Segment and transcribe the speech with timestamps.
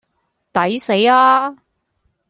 [0.51, 1.55] 抵死呀